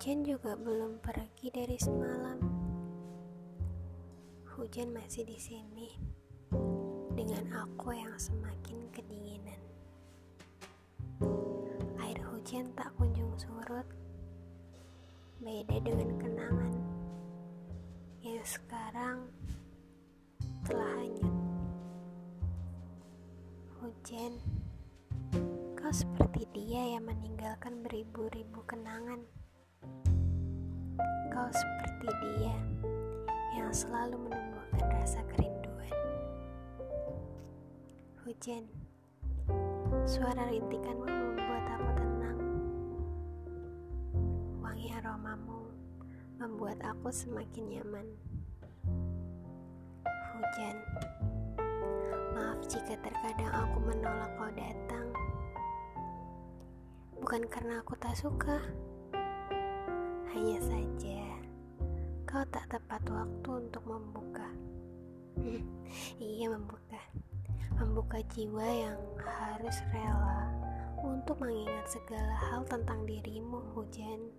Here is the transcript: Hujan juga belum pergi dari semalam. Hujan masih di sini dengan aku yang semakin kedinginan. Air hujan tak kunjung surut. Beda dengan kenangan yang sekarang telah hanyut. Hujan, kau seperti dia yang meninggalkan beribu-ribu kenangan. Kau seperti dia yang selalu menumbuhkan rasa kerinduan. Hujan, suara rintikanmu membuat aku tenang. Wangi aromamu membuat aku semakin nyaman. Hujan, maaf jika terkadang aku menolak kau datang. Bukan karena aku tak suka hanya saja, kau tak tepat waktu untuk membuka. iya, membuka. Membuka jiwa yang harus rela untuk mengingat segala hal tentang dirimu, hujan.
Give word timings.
Hujan 0.00 0.24
juga 0.24 0.56
belum 0.56 0.96
pergi 1.04 1.52
dari 1.52 1.76
semalam. 1.76 2.40
Hujan 4.56 4.96
masih 4.96 5.28
di 5.28 5.36
sini 5.36 5.92
dengan 7.12 7.68
aku 7.68 7.92
yang 7.92 8.16
semakin 8.16 8.88
kedinginan. 8.96 9.60
Air 12.00 12.16
hujan 12.32 12.72
tak 12.72 12.96
kunjung 12.96 13.28
surut. 13.36 13.84
Beda 15.36 15.76
dengan 15.84 16.16
kenangan 16.16 16.72
yang 18.24 18.40
sekarang 18.40 19.28
telah 20.64 20.96
hanyut. 20.96 21.36
Hujan, 23.84 24.32
kau 25.76 25.92
seperti 25.92 26.48
dia 26.56 26.96
yang 26.96 27.04
meninggalkan 27.04 27.84
beribu-ribu 27.84 28.64
kenangan. 28.64 29.28
Kau 31.30 31.46
seperti 31.46 32.10
dia 32.20 32.52
yang 33.54 33.70
selalu 33.70 34.28
menumbuhkan 34.28 34.82
rasa 34.92 35.22
kerinduan. 35.30 35.94
Hujan, 38.26 38.66
suara 40.04 40.50
rintikanmu 40.50 41.06
membuat 41.06 41.64
aku 41.78 41.90
tenang. 41.96 42.40
Wangi 44.58 44.90
aromamu 45.00 45.70
membuat 46.42 46.82
aku 46.82 47.08
semakin 47.14 47.78
nyaman. 47.78 48.06
Hujan, 50.34 50.76
maaf 52.36 52.60
jika 52.66 52.98
terkadang 53.00 53.54
aku 53.54 53.78
menolak 53.80 54.34
kau 54.34 54.50
datang. 54.50 55.08
Bukan 57.22 57.46
karena 57.48 57.80
aku 57.80 57.94
tak 57.96 58.18
suka 58.18 58.58
hanya 60.30 60.58
saja, 60.62 61.22
kau 62.22 62.46
tak 62.54 62.70
tepat 62.70 63.02
waktu 63.10 63.48
untuk 63.66 63.82
membuka. 63.82 64.46
iya, 66.22 66.46
membuka. 66.46 67.02
Membuka 67.74 68.22
jiwa 68.30 68.62
yang 68.62 69.00
harus 69.18 69.74
rela 69.90 70.46
untuk 71.02 71.34
mengingat 71.42 71.90
segala 71.90 72.34
hal 72.46 72.62
tentang 72.68 73.02
dirimu, 73.10 73.58
hujan. 73.74 74.30